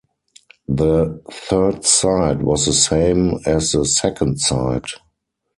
[0.67, 4.93] The third site was the same as the second site.